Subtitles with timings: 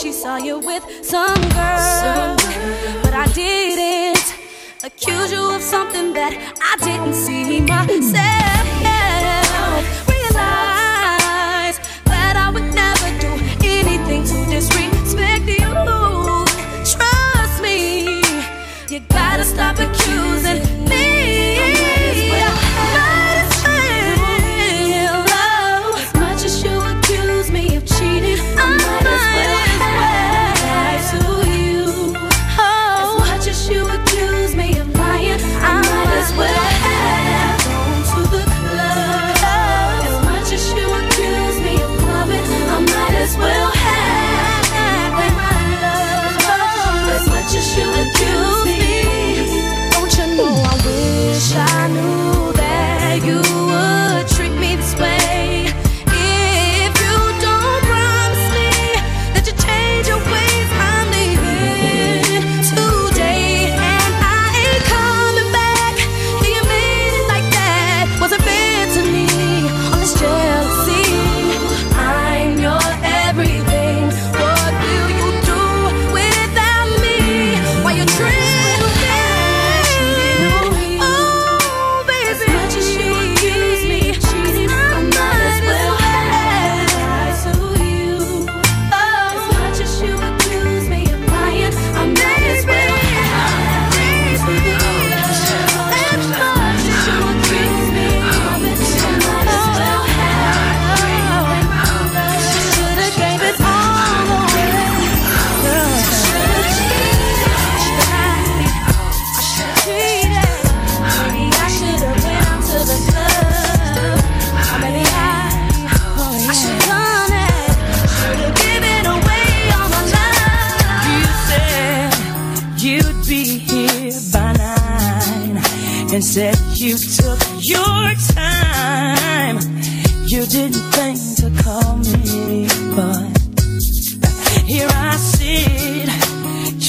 [0.00, 0.99] she saw you with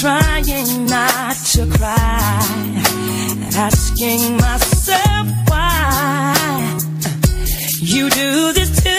[0.02, 2.42] trying not to cry,
[3.56, 6.34] asking myself why
[7.78, 8.98] you do this to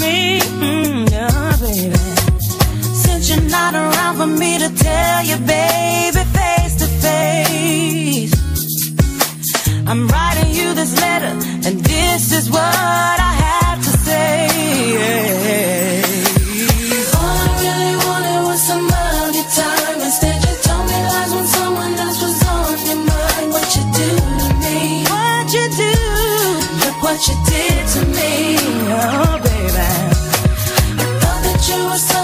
[0.00, 0.38] me,
[1.12, 1.96] oh, baby.
[3.02, 8.34] Since you're not around for me to tell you, baby, face to face,
[9.88, 11.34] I'm writing you this letter,
[11.66, 12.60] and this is what
[13.30, 14.48] I have to say.
[14.94, 15.73] Yeah.
[27.28, 28.56] you did to me,
[28.90, 29.88] oh baby.
[31.00, 32.23] I thought that you were so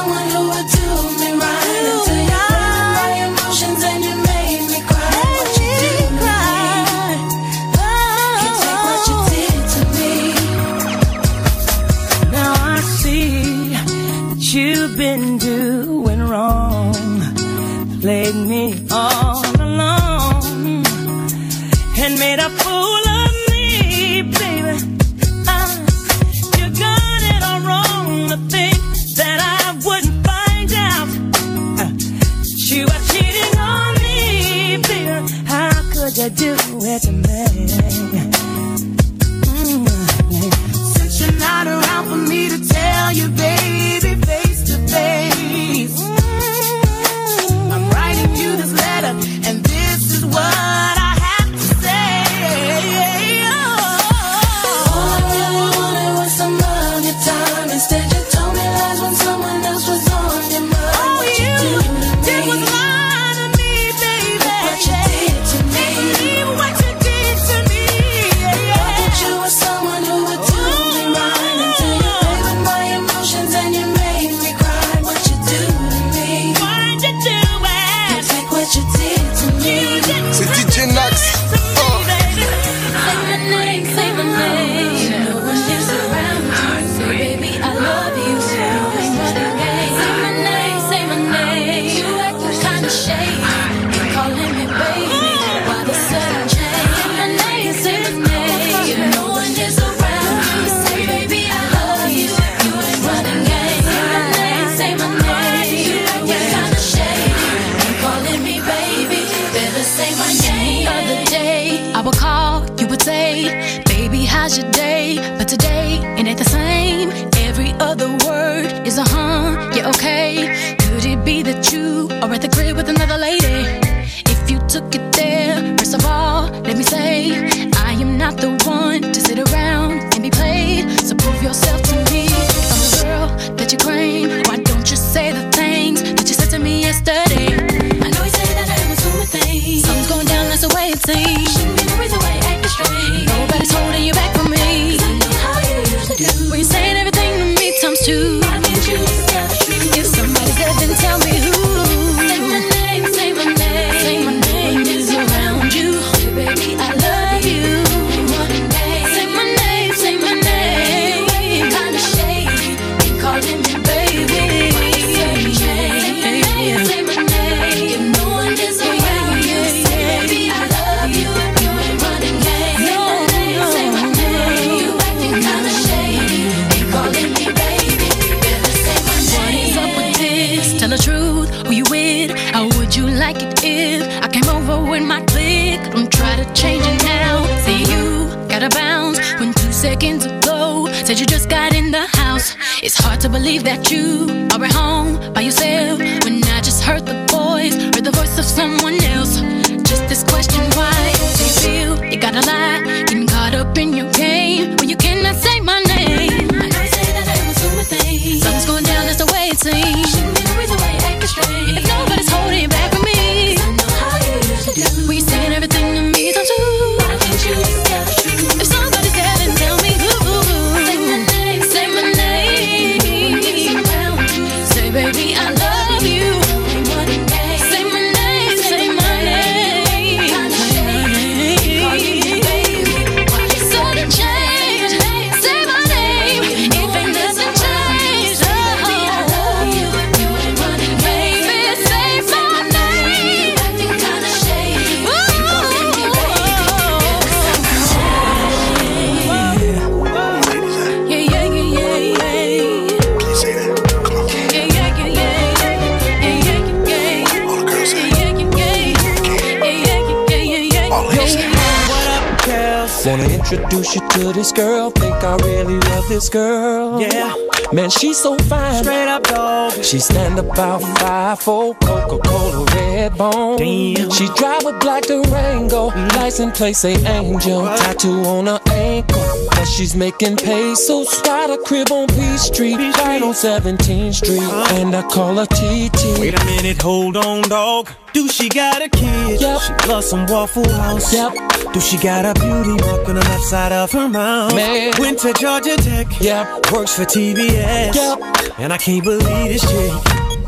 [266.31, 267.01] girl.
[267.01, 267.35] Yeah,
[267.73, 268.83] Man, she's so fine.
[268.83, 269.73] straight up dog.
[269.85, 273.59] She stand about five four, Coca-Cola red bone.
[273.59, 274.11] Damn.
[274.11, 276.17] She drive a black Durango, mm.
[276.17, 279.23] license plate say Angel, tattoo on her ankle.
[279.51, 281.21] But she's making pesos.
[281.23, 284.43] Got a crib on Peach Street, right on 17th Street,
[284.79, 286.19] and I call her TT.
[286.21, 287.91] Wait a minute, hold on, dog.
[288.13, 289.41] Do she got a kid?
[289.41, 289.61] Yep.
[289.61, 291.13] She loves some Waffle House.
[291.13, 291.50] Yep.
[291.73, 294.55] Do she got a beauty mark on the left side of her mouth?
[294.57, 294.93] Man.
[294.99, 296.09] Went to Georgia Tech.
[296.21, 296.73] Yep.
[296.73, 297.95] Works for TBS.
[297.95, 298.59] Yep.
[298.59, 299.93] And I can't believe this chick.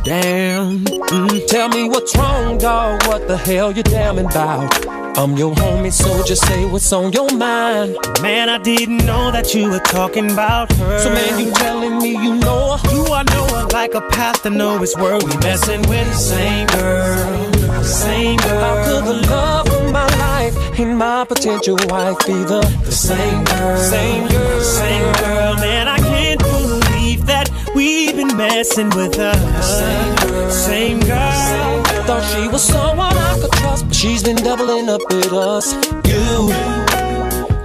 [0.05, 0.81] Damn.
[0.85, 1.47] Mm.
[1.47, 3.07] Tell me what's wrong, dog.
[3.07, 4.85] What the hell you damning about?
[5.17, 7.97] I'm your homie, so just say what's on your mind.
[8.21, 10.99] Man, I didn't know that you were talking about her.
[10.99, 12.89] So man, you telling me you know her?
[12.89, 15.23] Do I know her like a path to know his word?
[15.23, 18.61] We messing with the same girl, same girl.
[18.61, 20.12] How could the love of my
[20.55, 23.77] life and my potential wife be the, the same girl?
[23.79, 25.89] Same girl, same girl, man.
[25.89, 29.35] I can't believe that we've been messing with her.
[29.63, 31.83] Same girl, same girl.
[32.07, 35.73] Thought she was someone I could trust, but she's been doubling up with us.
[36.07, 36.51] You,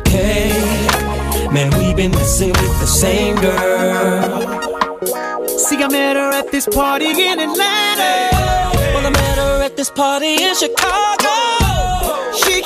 [0.10, 0.51] hey,
[1.51, 4.67] man, we've been messing with the same girl.
[5.48, 8.29] See, I met her at this party in Atlanta.
[8.94, 11.57] Well, I met her at this party in Chicago.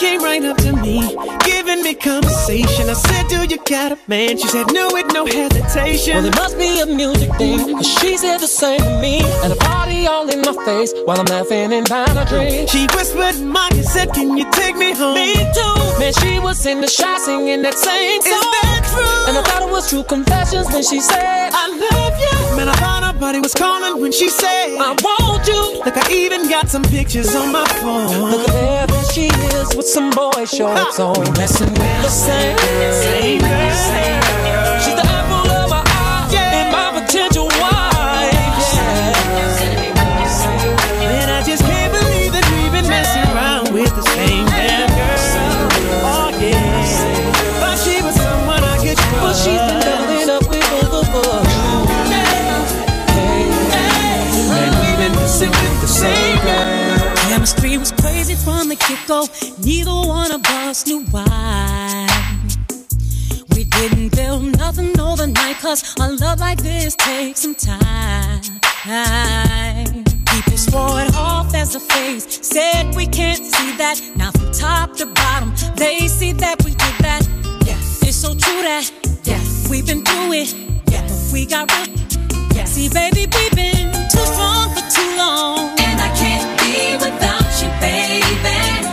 [0.02, 1.16] She came right up to me,
[1.46, 2.90] giving me conversation.
[2.90, 4.36] I said, Do you got a man?
[4.36, 6.16] She said, No, with no hesitation.
[6.16, 9.22] Well, it must be a music thing, cause she said the same to me.
[9.44, 12.68] And a party all in my face, while I'm laughing and buying a drink.
[12.68, 15.14] She whispered in my ear, said, Can you take me home?
[15.14, 16.00] Me too.
[16.00, 18.32] Man, she was in the shot singing that same song.
[18.34, 19.30] Is that true?
[19.30, 22.41] And I thought it was true confessions when she said, I love you.
[22.56, 25.84] Man, I thought her body was calling when she said, I want you.
[25.86, 28.32] Look, I even got some pictures on my phone.
[28.32, 31.20] Look there, there she is with some boy shorts on.
[31.20, 34.80] We messing with the same, Same girl, same girl.
[34.84, 35.11] She's the
[59.08, 59.28] go.
[59.64, 62.08] Neither one of us knew why.
[63.56, 68.42] We didn't build nothing overnight, cause a love like this takes some time.
[70.26, 74.02] People swore it off as a phase, said we can't see that.
[74.16, 77.28] Now from top to bottom, they see that we did that.
[77.66, 78.92] Yes, it's so true that
[79.24, 80.56] yes we've been through it.
[80.90, 81.98] Yes, we got real.
[82.56, 87.62] Yes, see, baby, we've been too strong for too long, and I can't be without
[87.62, 88.91] you, baby.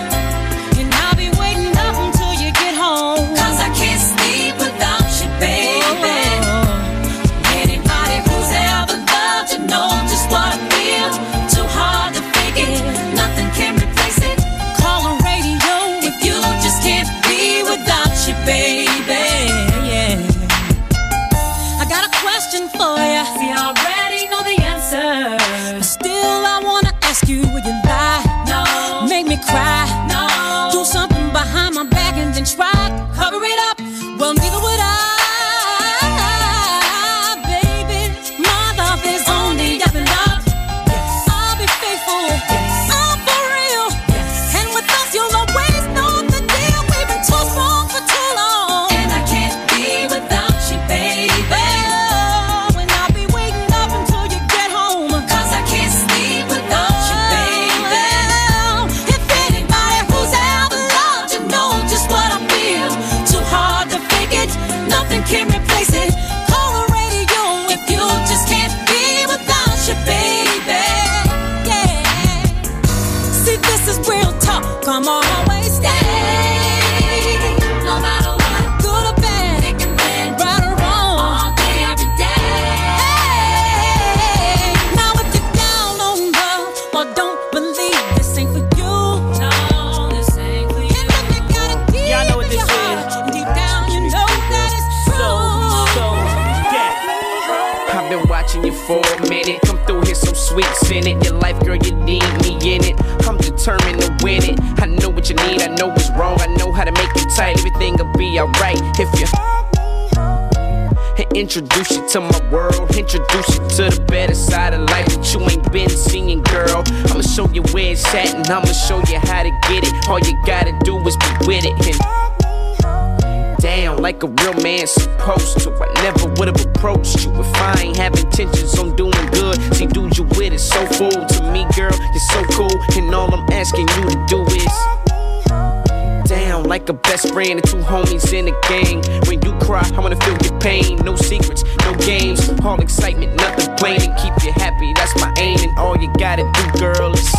[118.14, 120.08] And I'ma show you how to get it.
[120.08, 121.75] All you gotta do is be with it.
[121.86, 125.73] And down like a real man supposed to.
[125.73, 129.60] I never would've approached you if I ain't have intentions on doing good.
[129.75, 131.92] See, dude, you with it so full to me, girl.
[131.92, 137.32] You're so cool, and all I'm asking you to do is down like a best
[137.32, 139.02] friend and two homies in a gang.
[139.26, 140.97] When you cry, I wanna feel your pain.
[141.04, 144.00] No secrets, no games, all excitement, nothing plain.
[144.00, 145.58] And keep you happy, that's my aim.
[145.60, 147.34] And all you gotta do, girl, is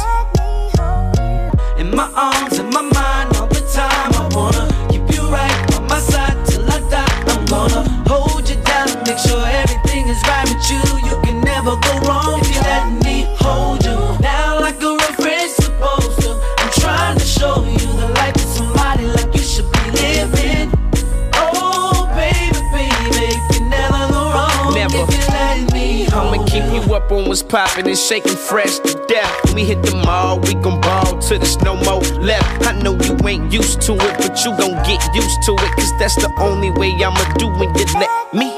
[1.80, 4.12] in my arms, in my mind, all the time.
[4.14, 4.79] I wanna
[27.30, 29.46] you up on what's poppin' and shaking fresh to death.
[29.46, 32.68] When we hit the mall, we gon' ball till there's no more left.
[32.68, 35.92] I know you ain't used to it, but you gon' get used to it, cause
[36.00, 38.50] that's the only way I'ma do when you let me.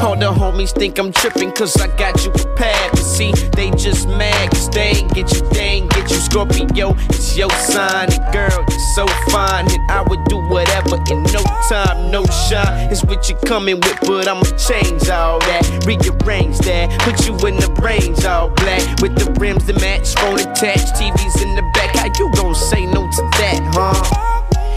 [0.00, 2.90] All the homies think I'm trippin' cause I got you prepared.
[2.92, 6.01] But see, they just mad cause they ain't get you, they ain't get you.
[6.32, 8.10] Scorpio, it's your sign.
[8.10, 9.70] And girl, you're so fine.
[9.70, 12.90] And I would do whatever in no time, no shine.
[12.90, 15.84] It's what you're coming with, but I'ma change all that.
[15.84, 18.80] Rearrange that, put you in the range all black.
[19.02, 21.96] With the rims to match, phone attached, TVs in the back.
[21.96, 24.31] How you gon' say no to that, huh?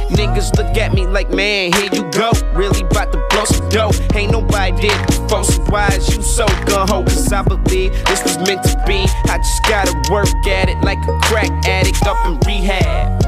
[0.10, 2.32] Niggas look at me like, man, here you go.
[2.54, 3.92] Really bout to blow some dough.
[4.14, 7.04] Ain't nobody did before, so why is you so gun ho?
[7.04, 9.06] Cause I believe this was meant to be.
[9.26, 13.24] I just gotta work at it like a crack addict up in rehab.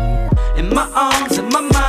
[0.58, 1.87] In my arms, in my mind,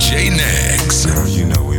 [0.00, 1.04] DJ Nags.
[1.36, 1.78] You know we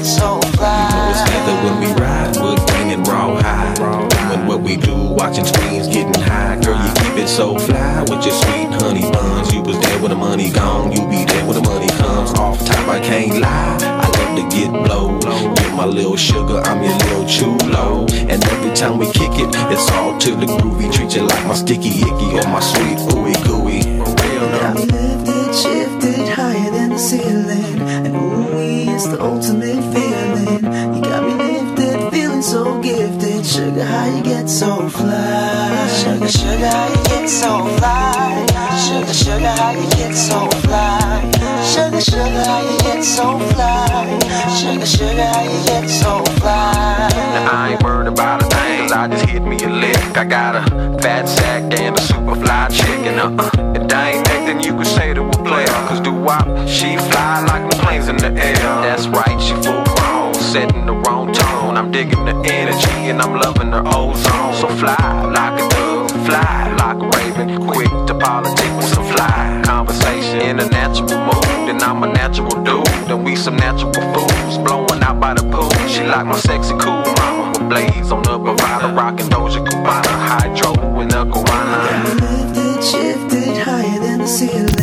[0.00, 0.88] so fly.
[0.88, 3.74] You know it's leather when we ride, wood banging raw high.
[3.74, 6.58] Doing what we do, watching screens, getting high.
[6.60, 9.52] Girl, you keep it so fly with your sweet honey buns.
[9.52, 12.32] You was there when the money gone, you be there when the money comes.
[12.38, 13.78] Off top, I can't lie.
[13.82, 15.18] I love to get blow.
[15.60, 18.06] You're my little sugar, I'm your little chulo.
[18.30, 20.92] And every time we kick it, it's all to the groovy.
[20.92, 23.82] Treat you like my sticky icky or my sweet ooey gooey.
[24.54, 28.21] I lifted, shifted higher than the ceiling.
[29.04, 30.94] It's the ultimate feeling.
[30.94, 33.44] You got me lifted, feeling so gifted.
[33.44, 35.71] Sugar, how you get so fly?
[36.02, 38.46] Sugar, sugar, how you get so fly?
[38.76, 41.30] Sugar, sugar, how you get so fly?
[41.62, 44.18] Sugar, sugar, how you get so fly?
[44.50, 47.08] Sugar, sugar, how you get so fly?
[47.14, 50.18] Now I ain't worried about a thing, cause I just hit me a lick.
[50.18, 50.62] I got a
[51.00, 53.20] fat sack and a super fly chicken.
[53.20, 53.72] Uh uh.
[53.76, 55.86] If I ain't acting, you could say to a player 'cause player.
[55.88, 58.56] Cause do wop, she fly like the planes in the air.
[58.82, 59.84] That's right, she full
[60.52, 61.78] setting the wrong tone.
[61.78, 64.54] I'm digging the energy and I'm loving her ozone.
[64.60, 65.00] So fly
[65.32, 67.66] like a dove, fly like a raven.
[67.66, 70.42] Quick to politic with fly conversation.
[70.42, 72.86] In a natural mood, and I'm a natural dude.
[73.10, 75.72] And we some natural fools, blowing out by the pool.
[75.88, 81.00] She like my sexy cool mama with blades on the bravado, rocking Doja Cubana, hydro
[81.00, 81.78] and the guana.
[82.20, 84.81] Lifted, shifted higher than the ceiling.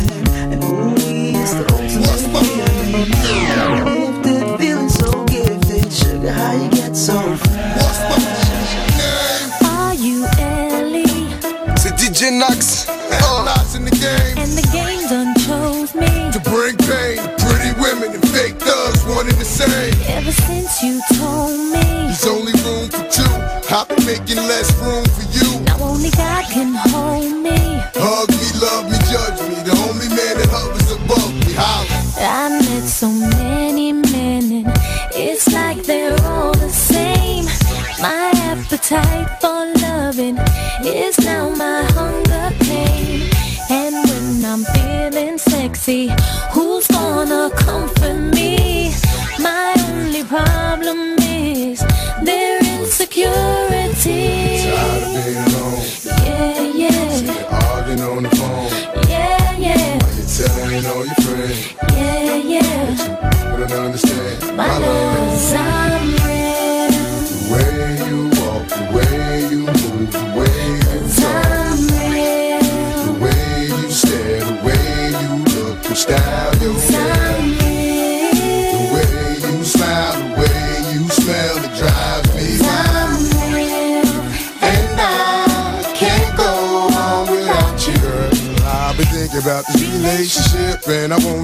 [12.40, 14.38] C'est DJ Uh, Nax in the game.
[14.38, 16.08] And the game done chose me.
[16.32, 19.92] To bring pain, To pretty women and fake thugs, one and the same.
[20.08, 21.84] Ever since you told me.
[22.08, 23.34] There's only room for two.
[23.74, 25.60] I've been making less room for you.
[25.66, 27.58] Now only God can hold me.
[28.00, 29.56] Hug me, love me, judge me.
[29.68, 31.52] The only man that hovers above me.
[31.52, 32.00] holler.
[32.24, 34.72] I met so many men and
[35.14, 37.44] it's like they're all the same.
[38.00, 40.38] My appetite for loving
[40.84, 42.29] is now my hunger
[45.90, 46.06] sexy,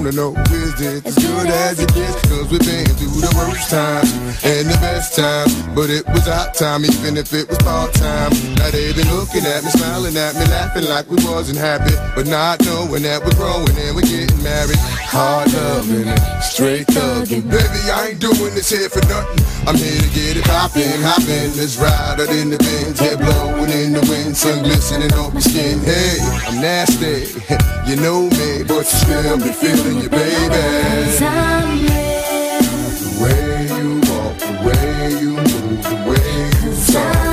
[0.07, 2.21] wanna know is it as good as it gets?
[2.29, 4.11] Cause we've been through the worst times
[4.43, 8.31] and the best times, but it was our time, even if it was part time.
[8.55, 12.27] Now they been looking at me, smiling at me, laughing like we wasn't happy, but
[12.27, 14.79] not knowing that we're growing and we're getting married.
[15.11, 16.07] Hard loving,
[16.41, 17.43] straight thugging.
[17.49, 19.43] Baby, I ain't doing this here for nothing.
[19.67, 21.51] I'm here to get it poppin', hoppin'.
[21.57, 25.41] Let's ride out in the Benz, head blowin' in the wind, sun glistening on my
[25.41, 25.79] skin.
[25.81, 27.35] Hey, I'm nasty,
[27.85, 31.19] you know me, but you still be feeling you, baby.
[31.19, 32.63] I'm real.
[33.03, 36.31] The way you walk, the way you move, the way
[36.63, 37.27] you talk,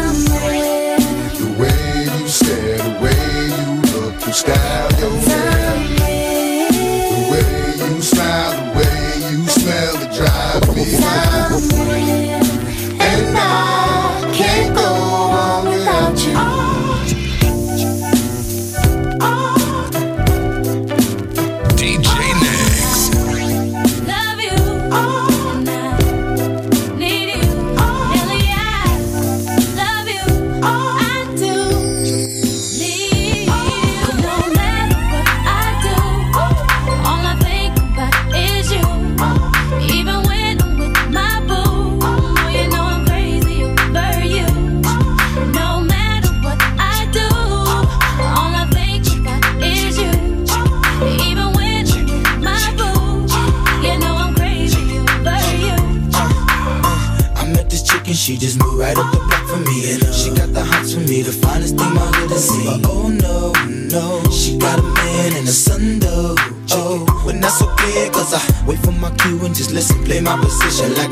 [1.38, 5.23] the way you stare, the way you look, the style your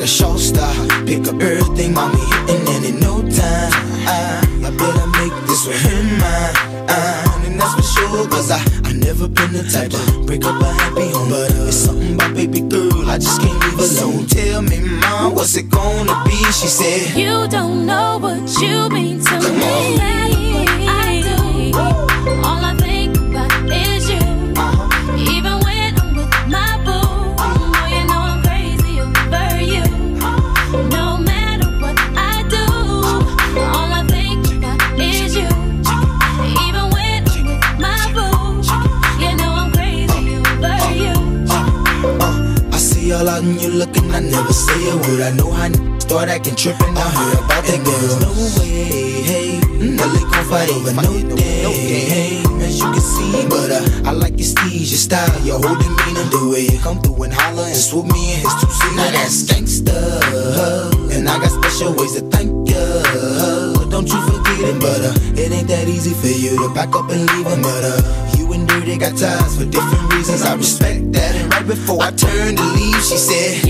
[0.02, 0.74] a show star.
[1.06, 3.72] Pick up everything, mommy and in no time,
[4.06, 6.54] I, I better make this with him mine.
[6.88, 10.60] Uh, and that's for sure, cause I, I never been the type to break up
[10.60, 11.30] a happy home.
[11.30, 14.26] But uh, it's something about baby girl, I just can't leave alone.
[14.28, 16.36] So Tell me, mom, what's it gonna be?
[16.50, 17.31] She said, You
[46.62, 46.94] tripping.
[46.96, 47.98] I heard about that girl.
[47.98, 48.30] There's no
[48.62, 49.58] way, hey.
[49.82, 52.38] Mm, I fight over no day, hey.
[52.62, 53.50] As you can see, mm-hmm.
[53.50, 56.22] but uh, I like your steez, your style, your whole demeanor.
[56.30, 58.94] The way you come through and holler and swoop me in his two seater.
[58.94, 59.98] Now that's gangsta,
[61.10, 62.86] and I got special ways to thank you.
[63.90, 67.10] Don't you forget it, but uh, it ain't that easy for you to back up
[67.10, 67.98] and leave him, but uh,
[68.38, 70.42] you and Dirty got ties for different reasons.
[70.42, 73.61] I respect that, and right before I turned to leave, she said.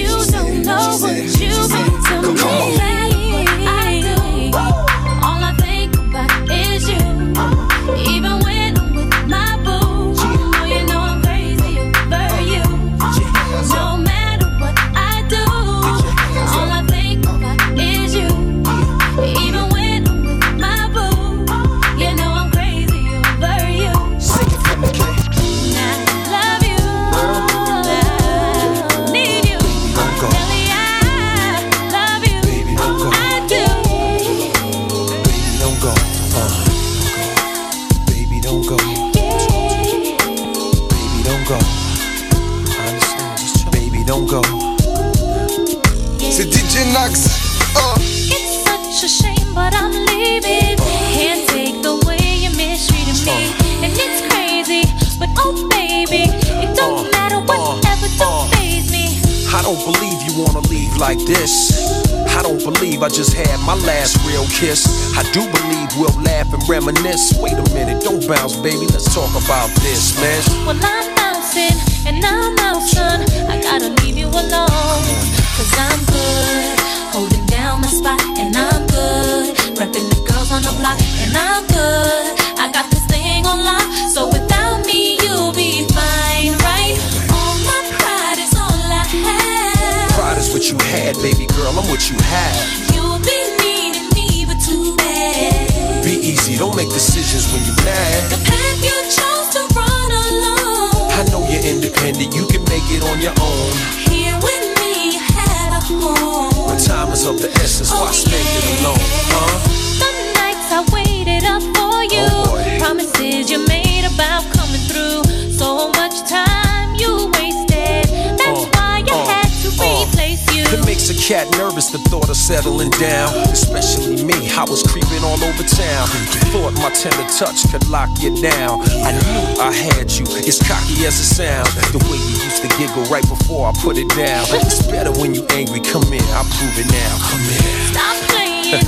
[132.79, 134.45] giggle right before I put it down.
[134.51, 135.81] It's better when you angry.
[135.81, 137.13] Come in, I'll prove it now.
[137.29, 137.63] Come in.
[137.93, 138.85] Stop playing.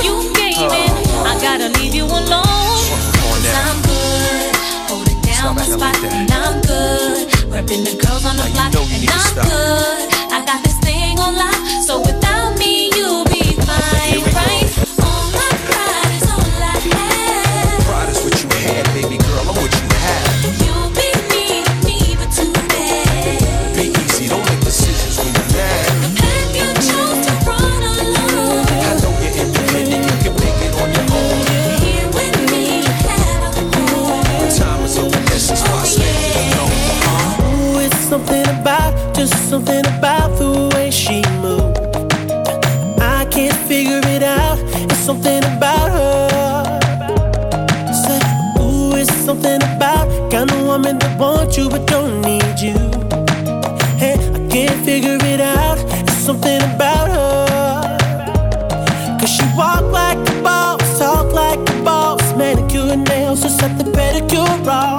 [0.06, 0.92] you gaming.
[1.26, 2.42] I gotta leave you alone.
[2.42, 4.56] Cause I'm good.
[4.90, 5.80] Holding down my spot.
[5.80, 7.28] Like and I'm good.
[7.52, 8.72] Repping the girls on the block.
[8.72, 9.46] You know and I'm stop.
[9.46, 10.08] good.
[10.32, 11.58] I got this thing on lock.
[11.86, 14.27] So without me, you'll be fine.
[64.68, 64.97] proud.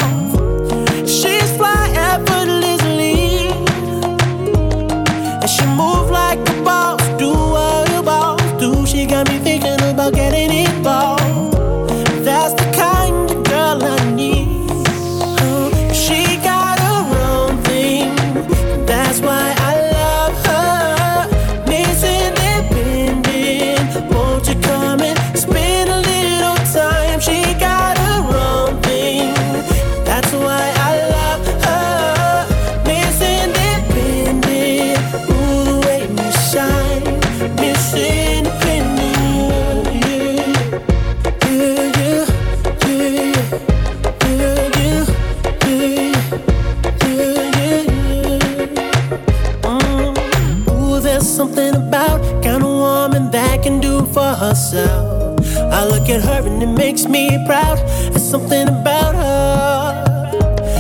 [51.20, 55.46] There's something about kind of woman that can do for herself.
[55.58, 57.78] I look at her and it makes me proud.
[58.10, 60.32] There's something about her.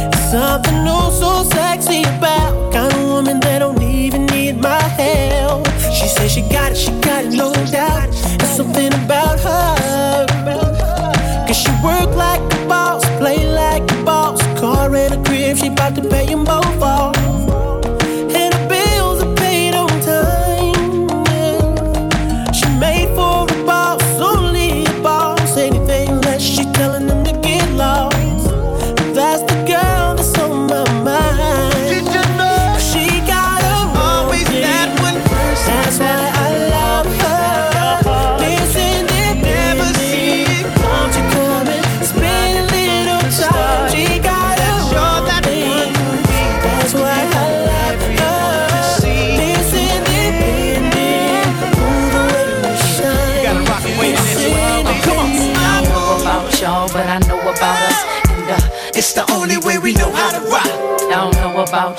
[0.09, 5.67] There's something oh so sexy about kind of woman that don't even need my help.
[5.91, 8.09] She says she got it, she got it, no doubt.
[8.39, 10.25] There's something about her.
[11.47, 14.41] Cause she work like a boss, play like a boss.
[14.57, 17.28] Car and a crib, she bout to pay them both off.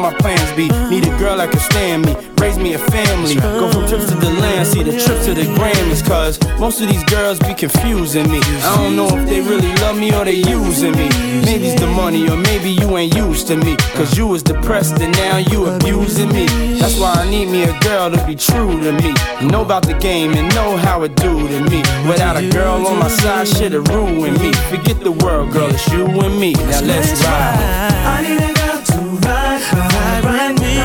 [0.00, 0.68] My plans be.
[0.88, 3.34] Need a girl that can stand me, raise me a family.
[3.36, 6.88] Go from trips to the land, see the trip to the Grammys, cause most of
[6.88, 8.40] these girls be confusing me.
[8.62, 11.08] I don't know if they really love me or they using me.
[11.44, 13.76] Maybe it's the money, or maybe you ain't used to me.
[13.94, 16.46] Cause you was depressed and now you abusing me.
[16.78, 19.14] That's why I need me a girl to be true to me.
[19.48, 21.78] Know about the game and know how it do to me.
[22.08, 24.52] Without a girl on my side, shit'll ruin me.
[24.70, 26.52] Forget the world, girl, it's you and me.
[26.52, 28.69] Now let's ride.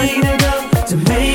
[0.05, 0.21] Ride me.
[0.21, 1.34] I need a girl to make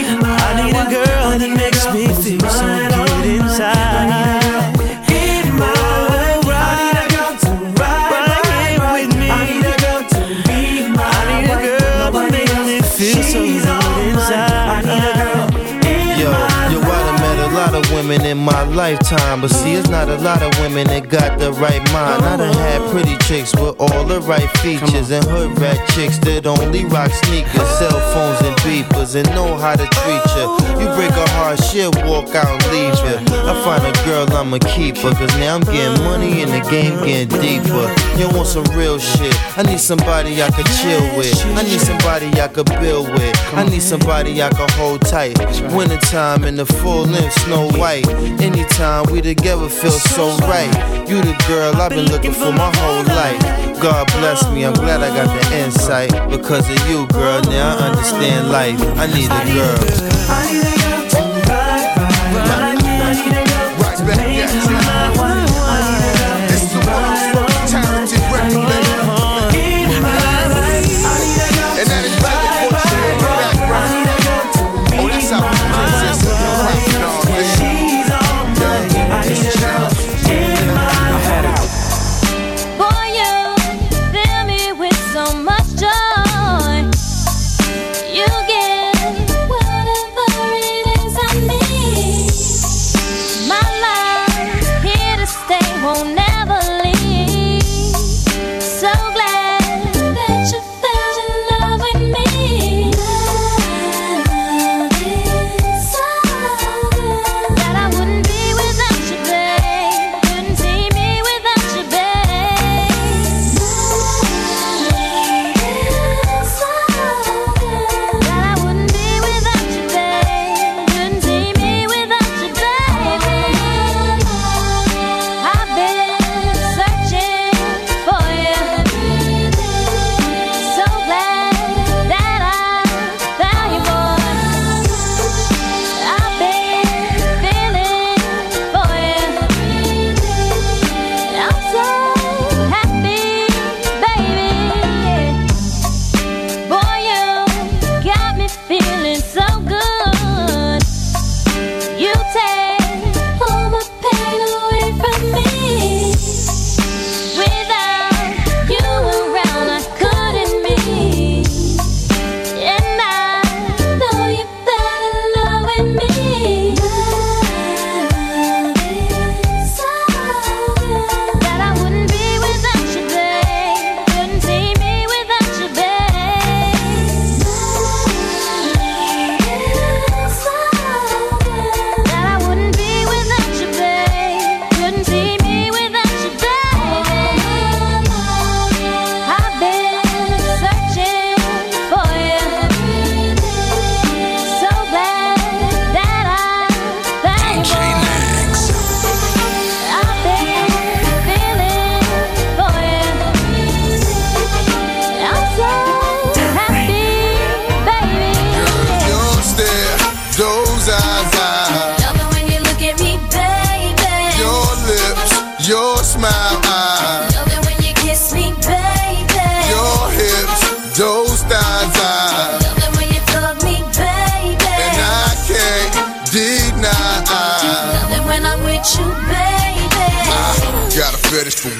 [18.91, 22.25] lifetime, but see, it's not a lot of women that got the right mind.
[22.25, 26.47] I done had pretty chicks with all the right features, and hood rat chicks that
[26.47, 30.47] only rock sneakers, cell phones, and beepers, and know how to treat you.
[30.81, 33.17] You break a heart, she'll walk out and leave you.
[33.47, 36.99] I find a girl, I'ma keep her, cause now I'm getting money and the game
[37.05, 37.87] getting deeper.
[38.19, 39.35] You want some real shit?
[39.57, 41.39] I need somebody I could chill with.
[41.55, 43.35] I need somebody I could build with.
[43.55, 45.39] I need somebody I could hold tight.
[45.75, 48.09] Wintertime in the full length, snow white.
[48.41, 48.80] Anytime
[49.11, 50.71] we together feel so right.
[51.07, 53.81] You the girl I've been looking for my whole life.
[53.81, 56.11] God bless me, I'm glad I got the insight.
[56.31, 58.81] Because of you, girl, now I understand life.
[58.97, 60.80] I need a girl.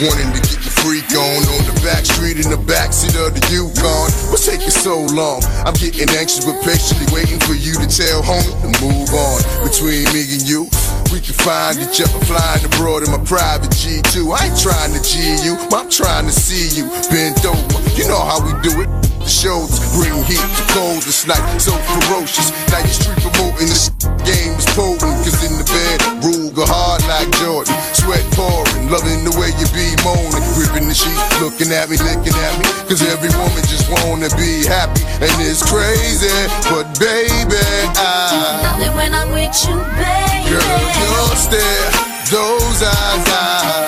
[0.01, 3.43] Wanting to get the freak on on the back street in the backseat of the
[3.53, 4.09] Yukon.
[4.33, 5.45] What's taking so long?
[5.69, 9.39] I'm getting anxious but patiently waiting for you to tell home to move on.
[9.61, 10.65] Between me and you,
[11.13, 14.33] we can find each other flying abroad in my private G2.
[14.33, 17.61] I ain't trying to G you, I'm trying to see you bent over.
[17.93, 18.89] You know how we do it.
[19.21, 22.49] The shows bring heat to cold this night, so ferocious.
[22.73, 23.93] Now you street promoting this
[24.25, 27.77] game is potent, cause in the bed, rule go hard like Jordan.
[27.93, 32.35] Sweat pouring, loving the way you be moaning, gripping the sheet, looking at me, licking
[32.35, 32.67] at me.
[32.91, 36.29] Cause every woman just wanna be happy, and it's crazy,
[36.69, 37.63] but baby,
[37.95, 38.61] I.
[38.67, 40.51] Love it when I'm with you, baby.
[40.51, 41.91] Girl, your stare,
[42.35, 43.80] those eyes, I.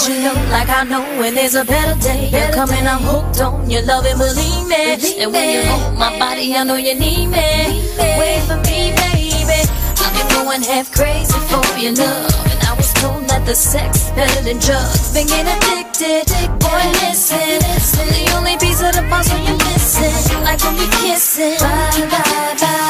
[0.00, 2.30] cause you know, like I know when there's a better day.
[2.30, 5.22] You're coming, I'm hooked on your love and believe me.
[5.22, 7.84] And when you hold my body, I know you need me.
[8.18, 9.60] Wait for me, baby.
[10.00, 12.32] I've been going half crazy for your love.
[12.50, 15.12] And I was told that the sex better than drugs.
[15.12, 16.26] Been getting addicted,
[16.60, 17.60] boy, listen.
[18.00, 20.42] I'm the only piece of the puzzle you're missing.
[20.44, 21.58] Like when we kissing.
[21.58, 22.89] Bye, bye, bye.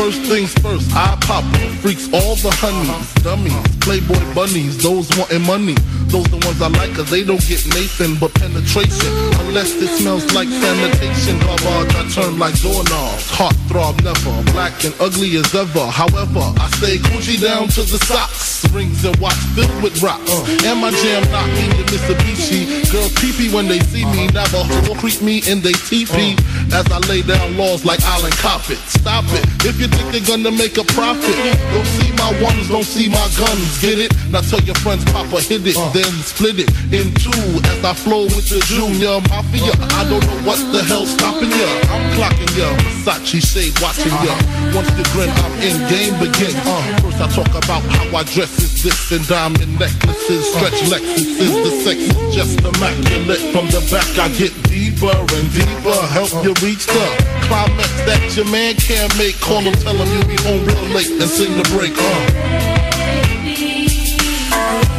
[0.00, 1.44] First things first, I pop
[1.82, 3.52] freaks all the honeys, dummies,
[3.84, 5.76] playboy bunnies, those wanting money.
[6.08, 9.12] Those the ones I like cause they don't get Nathan but penetration.
[9.46, 11.38] Unless it smells like sanitation.
[11.38, 13.30] Garbage I turn like doorknobs.
[13.30, 15.86] Heart throb never, black and ugly as ever.
[15.86, 18.66] However, I stay Gucci down to the socks.
[18.74, 20.32] Rings and watch filled with rocks.
[20.64, 22.90] And my jam knocking the Mitsubishi.
[22.90, 24.26] Girls peepee when they see me.
[24.34, 26.34] Navajo creep me in they teepee.
[26.72, 28.82] As I lay down laws like Island Coppet.
[28.90, 29.46] Stop it.
[29.62, 31.36] If you think they're gonna make a profit,
[31.74, 33.80] don't see my ones, don't see my guns.
[33.80, 34.10] Get it?
[34.30, 35.90] Now tell your friends, Papa hit it, uh.
[35.90, 37.44] then split it in two.
[37.66, 41.70] As I flow with the Junior Mafia, I don't know what the hell's stopping ya.
[41.90, 42.68] I'm clocking ya,
[43.04, 44.34] Versace shade watching ya.
[44.34, 44.78] Uh-huh.
[44.80, 46.56] Once the grin, I'm in game begins.
[46.62, 50.70] Uh, first I talk about how I dress is this and diamond necklaces, uh-huh.
[50.70, 51.52] stretch Lexuses.
[51.64, 53.42] The sex is just immaculate.
[53.52, 58.46] From the back I get deeper and deeper, help you reach the climax that your
[58.46, 59.34] man can't make.
[59.40, 61.92] Call him, tell him you'll be home real late and sing the break.
[61.98, 62.02] Uh.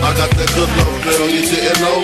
[0.04, 1.99] I got that good love, girl, you didn't know.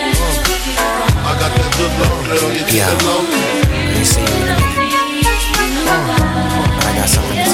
[0.00, 2.90] I got that good love, girl, you Yeah.
[2.90, 3.20] didn't know.
[3.28, 4.98] Let me see you in a minute.
[5.84, 7.50] But I got something to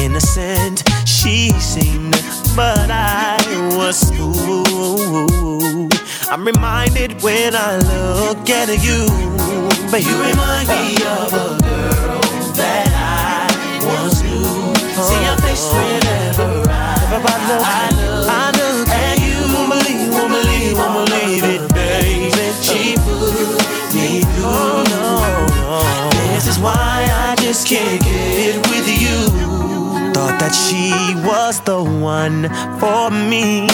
[0.00, 2.12] innocent she seemed,
[2.54, 3.36] but I
[3.76, 5.92] was fooled.
[6.30, 9.06] I'm reminded when I look at you,
[9.90, 12.20] but you remind me of a girl
[12.54, 13.48] that I
[13.86, 14.74] once knew.
[15.02, 19.38] See your face whenever I, I look, I look at you.
[19.54, 22.30] Won't believe, won't believe, won't believe it, baby.
[22.62, 22.96] She
[23.96, 24.20] me.
[26.34, 28.05] This is why I just can't
[30.46, 30.94] that she
[31.26, 32.46] was the one
[32.78, 33.66] for me.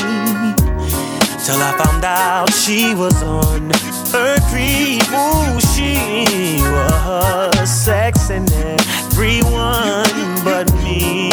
[1.44, 3.70] Till I found out she was on
[4.12, 5.04] her creep.
[5.12, 11.28] Ooh, she was sexing everyone but me.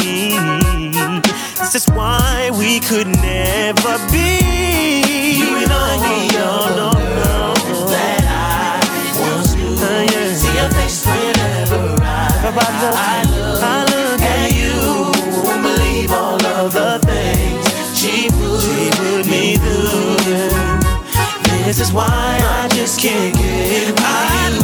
[1.60, 5.40] This is why we could never be.
[5.40, 6.92] You and I, no, no,
[7.88, 8.84] that I
[9.22, 9.74] once knew.
[9.74, 13.89] Uh, See your face whenever I, I I look
[21.70, 24.59] This is why I just can't get I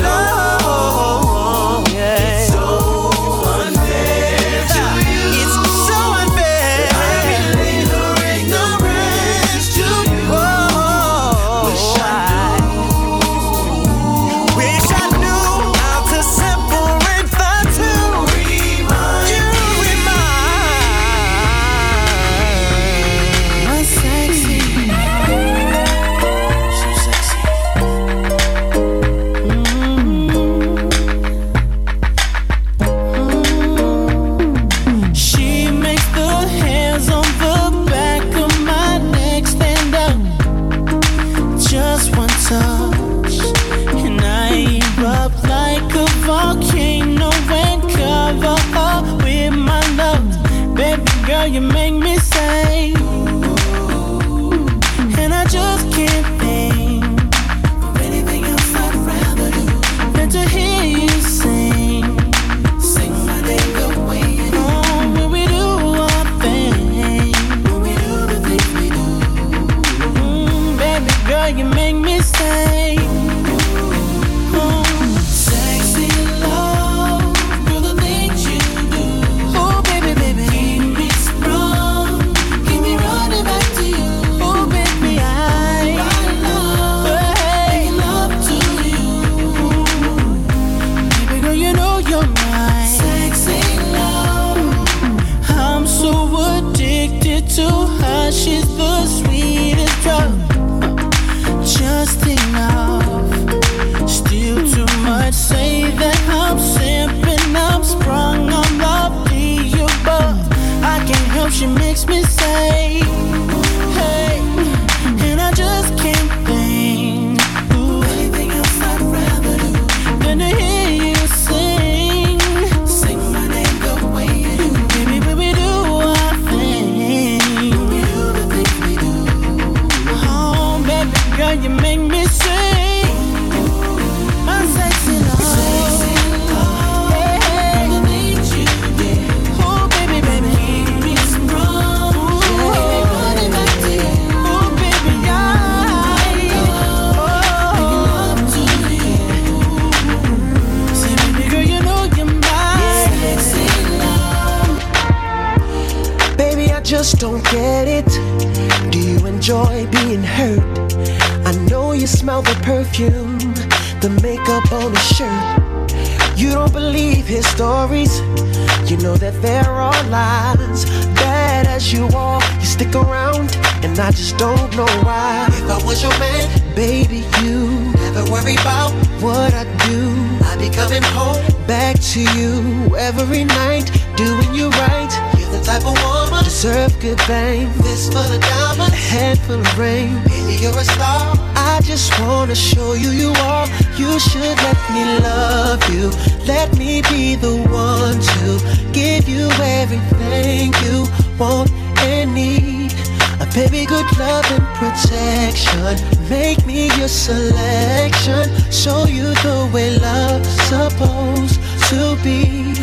[170.75, 170.85] lies.
[171.15, 175.47] Bad as you are, you stick around, and I just don't know why.
[175.49, 180.13] If I was your man, baby, you never worry about what I do.
[180.45, 185.11] I be coming home back to you every night, doing you right.
[185.37, 187.75] You're the type of woman deserve good things.
[187.79, 190.21] This for the diamond, a handful of rain.
[190.25, 191.44] Baby, you're a star.
[191.85, 193.67] Just wanna show you you are.
[193.95, 196.09] You should let me love you.
[196.45, 201.05] Let me be the one to give you everything you
[201.37, 202.91] want and need.
[203.39, 205.95] A baby, good love and protection.
[206.27, 208.49] Make me your selection.
[208.71, 211.59] Show you the way love's supposed
[211.89, 212.73] to be.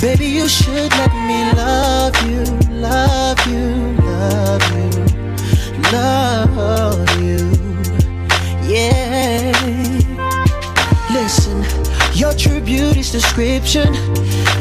[0.00, 2.44] Baby, you should let me love you,
[2.80, 3.66] love you,
[4.00, 4.90] love you,
[5.92, 6.97] love
[12.78, 13.90] beauty's description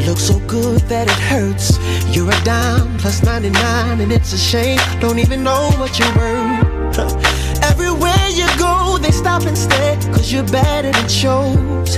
[0.08, 1.78] looks so good that it hurts.
[2.10, 4.80] You're a dime plus 99, and it's a shame.
[5.00, 6.98] Don't even know what you're worth.
[7.72, 10.50] Everywhere you go, they stop and stare, cause you're
[10.88, 11.92] and it shows.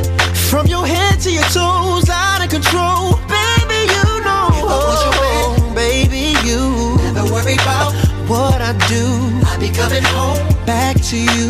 [0.49, 3.15] From your head to your toes, out of control.
[3.31, 4.47] Baby, you know.
[4.59, 6.61] If I was your man, oh, baby, you
[7.13, 7.95] never worry about
[8.27, 9.05] what I do.
[9.47, 11.47] I be coming home back to you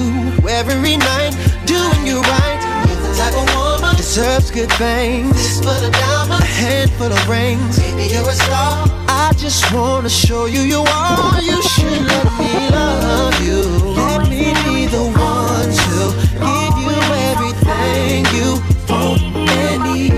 [0.48, 1.34] every night,
[1.66, 2.60] doing you right.
[2.86, 3.69] You're the type of woman
[4.10, 5.34] deserves good things.
[5.34, 7.78] This for the diamond, a handful of rings.
[7.78, 8.88] Baby, you're a star.
[9.08, 11.40] I just wanna show you you are.
[11.40, 13.62] You should let me love you.
[14.02, 16.00] Let me be the one to
[16.42, 16.98] give you
[17.30, 18.50] everything you
[18.90, 19.22] want
[19.62, 20.14] and need.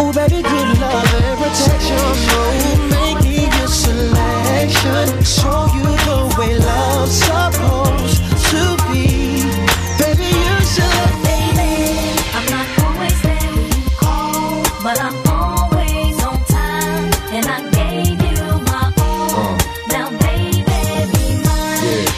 [0.00, 2.00] Oh, baby, good love and protection.
[2.00, 5.09] Oh, make me your selection.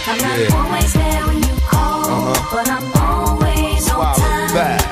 [0.04, 0.56] I'm not yeah.
[0.56, 2.48] always there when you call, Uh-huh.
[2.52, 4.91] but I'm always on Wow, time, back.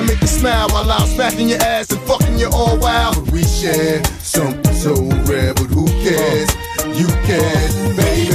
[0.01, 3.23] I'd make you smile while I'm smacking your ass and fucking you all wild.
[3.23, 4.95] But we share something so
[5.29, 6.49] rare, but who cares?
[6.97, 8.33] You can, baby.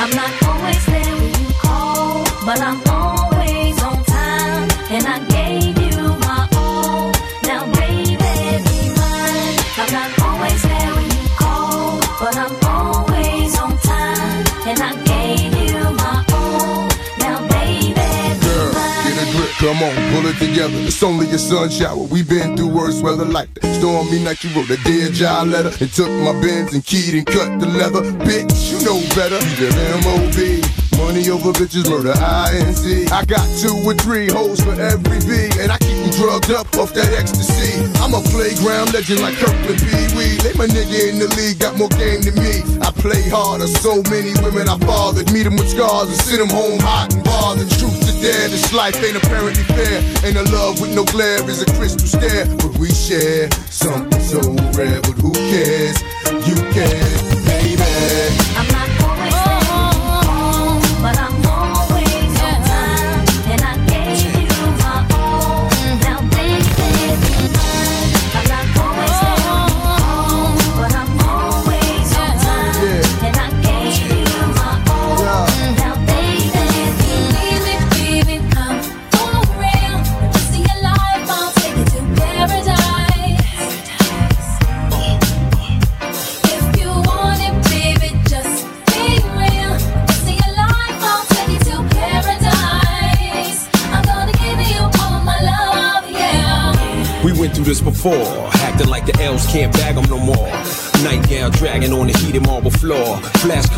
[0.00, 2.89] I'm not always there when you call, but I'm
[19.60, 20.74] come on, pull it together.
[20.88, 22.02] It's only a sun shower.
[22.04, 23.74] We've been through worse weather like that.
[23.78, 27.26] Stormy night, you wrote a dear job letter and took my bins and keyed and
[27.26, 28.00] cut the leather.
[28.24, 29.38] Bitch, you know better.
[30.02, 30.79] MOB.
[31.00, 33.10] Money over bitches, murder INC.
[33.10, 36.68] I got two or three hoes for every V, and I keep them drugged up
[36.76, 37.80] off that ecstasy.
[38.04, 40.36] I'm a playground legend like Kirkland Pee Wee.
[40.44, 42.60] They my nigga in the league, got more game than me.
[42.84, 45.32] I play harder, so many women I fathered.
[45.32, 47.70] Meet them with scars and send them home hot and bothered.
[47.80, 50.04] Truth to dare, this life ain't apparently fair.
[50.22, 52.44] Ain't a love with no glare is a crystal stare.
[52.60, 54.40] But we share something so
[54.76, 55.96] rare, but who cares?
[56.44, 57.08] You can,
[57.48, 58.49] baby.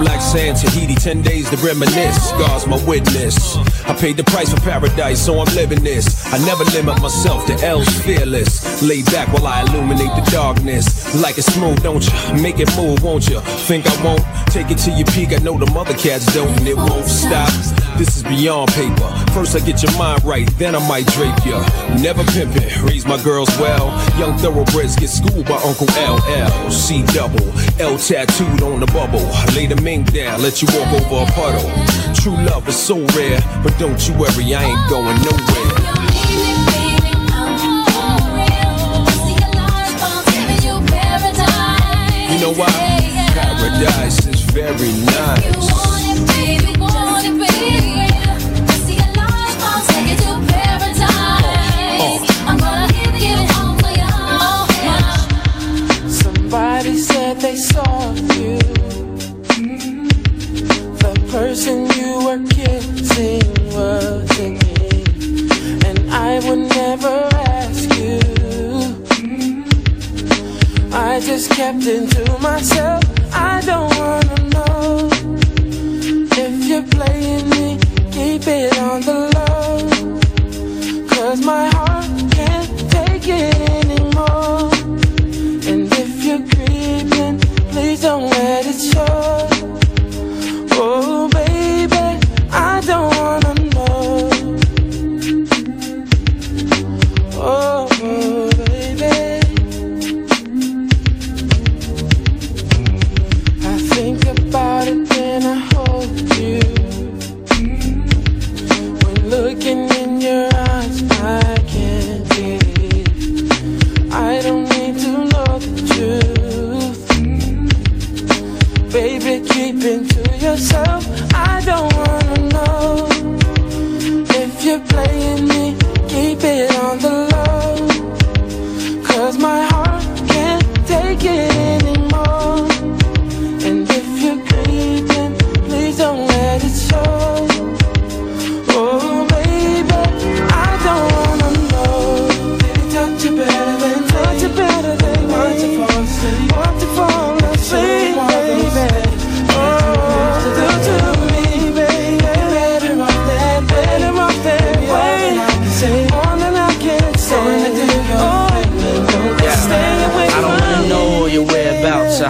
[0.00, 2.32] Black sand, Tahiti, 10 days to reminisce.
[2.32, 3.56] God's my witness.
[3.84, 6.24] I paid the price for paradise, so I'm living this.
[6.32, 8.82] I never limit myself to L's fearless.
[8.82, 11.14] Lay back while I illuminate the darkness.
[11.20, 12.42] Like it smooth, don't you?
[12.42, 13.40] Make it move, won't you?
[13.68, 14.24] Think I won't?
[14.48, 15.32] Take it to your peak.
[15.32, 17.50] I know the mother cats don't, and it won't stop.
[17.98, 19.08] This is beyond paper.
[19.34, 21.60] First I get your mind right, then I might drape ya.
[22.00, 23.88] Never pimpin', raise my girls well.
[24.18, 26.70] Young thoroughbreds get schooled by Uncle LL.
[26.70, 27.46] C double,
[27.78, 29.20] L tattooed on the bubble.
[29.54, 31.68] Lay mink down, let you walk over a puddle.
[32.14, 35.89] True love is so rare, but don't you worry, I ain't going nowhere.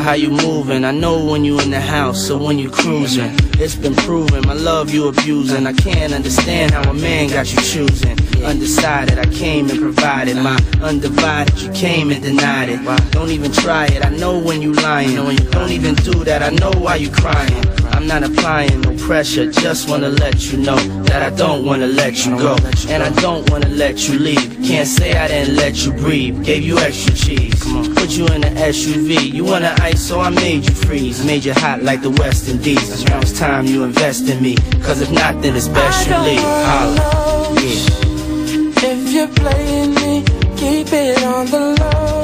[0.00, 0.84] How you moving.
[0.84, 3.32] I know when you in the house or when you cruising.
[3.58, 5.66] It's been proven my love you abusing.
[5.66, 8.18] I can't understand how a man got you choosing.
[8.42, 11.60] Undecided, I came and provided my undivided.
[11.60, 12.80] You came and denied it.
[13.12, 14.04] Don't even try it.
[14.04, 15.14] I know when you lying.
[15.50, 16.42] Don't even do that.
[16.42, 17.79] I know why you crying.
[17.92, 19.50] I'm not applying no pressure.
[19.50, 22.56] Just wanna let you know that I don't wanna let you go,
[22.88, 24.58] and I don't wanna let you leave.
[24.64, 26.44] Can't say I didn't let you breathe.
[26.44, 27.60] Gave you extra cheese.
[27.94, 29.32] Put you in an SUV.
[29.32, 31.24] You wanna ice, so I made you freeze.
[31.24, 33.04] Made you hot like the West Indies.
[33.04, 34.56] Now it's time you invest in me.
[34.82, 36.40] Cause if not, then it's best you leave.
[36.40, 37.54] Holla.
[37.54, 38.90] Yeah.
[38.92, 40.24] If you're playing me,
[40.56, 42.20] keep it on the low.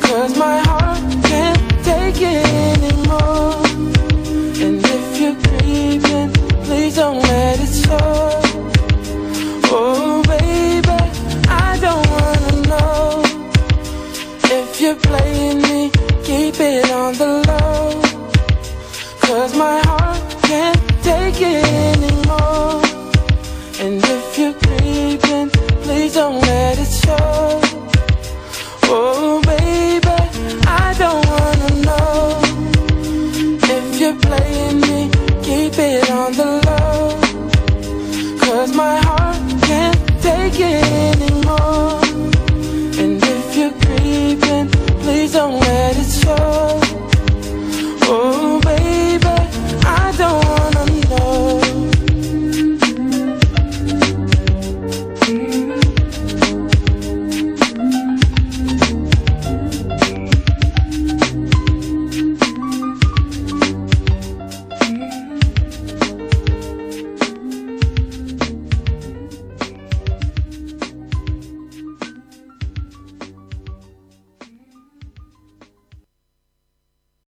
[0.00, 2.77] Cause my heart can't take it